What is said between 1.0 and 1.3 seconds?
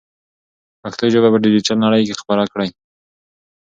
ژبه